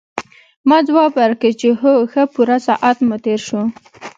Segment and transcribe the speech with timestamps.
[0.69, 3.61] ما ځواب ورکړ چې هو ښه پوره ساعت مو تېر شو.